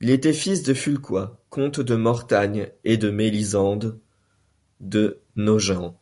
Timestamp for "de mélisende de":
2.96-5.20